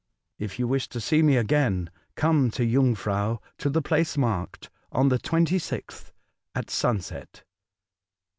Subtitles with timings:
[0.39, 5.09] If you wish to see me again, come to Jungfrau, to the place marked, on
[5.09, 6.11] the 26th,
[6.55, 7.43] at sunset.